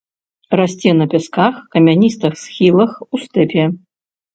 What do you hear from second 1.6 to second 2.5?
камяністых